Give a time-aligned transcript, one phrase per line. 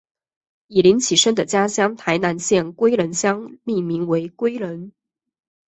[0.65, 4.91] 以林启生的家乡台南县归仁乡命名为归仁。